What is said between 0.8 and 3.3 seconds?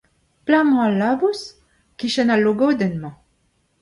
al labous? E-kichen al logodenn emañ.